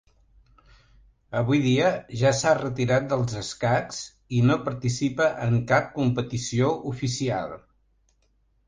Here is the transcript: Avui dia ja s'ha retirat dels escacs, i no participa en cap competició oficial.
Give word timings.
Avui 1.41 1.59
dia 1.65 1.91
ja 2.21 2.31
s'ha 2.39 2.55
retirat 2.61 3.05
dels 3.13 3.37
escacs, 3.43 4.01
i 4.39 4.43
no 4.49 4.59
participa 4.71 5.29
en 5.51 5.63
cap 5.75 5.95
competició 6.01 6.75
oficial. 6.95 7.57